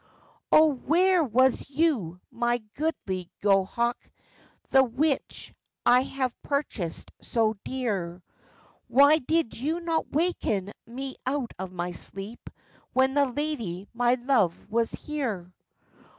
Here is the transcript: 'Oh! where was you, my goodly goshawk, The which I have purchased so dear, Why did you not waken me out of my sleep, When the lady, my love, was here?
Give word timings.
'Oh! 0.51 0.73
where 0.73 1.23
was 1.23 1.69
you, 1.69 2.19
my 2.31 2.57
goodly 2.73 3.29
goshawk, 3.39 3.97
The 4.71 4.83
which 4.83 5.53
I 5.85 6.01
have 6.01 6.33
purchased 6.41 7.11
so 7.21 7.53
dear, 7.63 8.23
Why 8.87 9.19
did 9.19 9.55
you 9.55 9.79
not 9.79 10.09
waken 10.11 10.71
me 10.87 11.17
out 11.27 11.51
of 11.59 11.71
my 11.71 11.91
sleep, 11.91 12.49
When 12.93 13.13
the 13.13 13.27
lady, 13.27 13.87
my 13.93 14.15
love, 14.15 14.71
was 14.71 14.91
here? 14.91 15.53